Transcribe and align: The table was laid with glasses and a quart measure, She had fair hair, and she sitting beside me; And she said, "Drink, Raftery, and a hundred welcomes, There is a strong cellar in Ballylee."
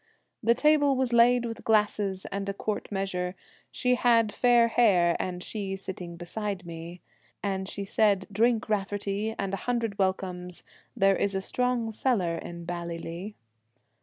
The 0.41 0.55
table 0.55 0.95
was 0.97 1.13
laid 1.13 1.45
with 1.45 1.63
glasses 1.63 2.25
and 2.31 2.49
a 2.49 2.55
quart 2.55 2.91
measure, 2.91 3.35
She 3.71 3.93
had 3.93 4.31
fair 4.31 4.67
hair, 4.69 5.15
and 5.19 5.43
she 5.43 5.75
sitting 5.75 6.17
beside 6.17 6.65
me; 6.65 7.01
And 7.43 7.69
she 7.69 7.85
said, 7.85 8.25
"Drink, 8.31 8.67
Raftery, 8.67 9.35
and 9.37 9.53
a 9.53 9.57
hundred 9.69 9.99
welcomes, 9.99 10.63
There 10.97 11.15
is 11.15 11.35
a 11.35 11.39
strong 11.41 11.91
cellar 11.91 12.39
in 12.39 12.65
Ballylee." 12.65 13.35